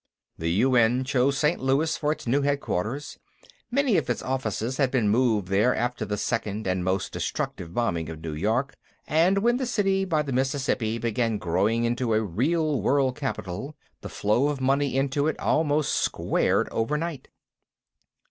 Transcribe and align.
The 0.39 0.49
UN 0.65 1.03
chose 1.03 1.37
St. 1.37 1.59
Louis 1.61 1.95
for 1.95 2.11
its 2.11 2.25
new 2.25 2.41
headquarters 2.41 3.19
many 3.69 3.97
of 3.97 4.09
its 4.09 4.23
offices 4.23 4.77
had 4.77 4.89
been 4.89 5.09
moved 5.09 5.49
there 5.49 5.75
after 5.75 6.05
the 6.05 6.17
second 6.17 6.65
and 6.65 6.83
most 6.83 7.11
destructive 7.13 7.71
bombing 7.75 8.09
of 8.09 8.19
New 8.19 8.33
York 8.33 8.75
and 9.05 9.37
when 9.43 9.57
the 9.57 9.67
city 9.67 10.03
by 10.03 10.23
the 10.23 10.31
Mississippi 10.33 10.97
began 10.97 11.37
growing 11.37 11.83
into 11.83 12.15
a 12.15 12.23
real 12.23 12.81
World 12.81 13.15
Capital, 13.15 13.75
the 14.01 14.09
flow 14.09 14.47
of 14.47 14.59
money 14.59 14.95
into 14.97 15.27
it 15.27 15.39
almost 15.39 15.93
squared 15.93 16.67
overnight. 16.71 17.27